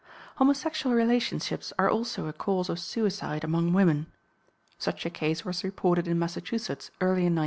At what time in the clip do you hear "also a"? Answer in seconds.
1.87-2.33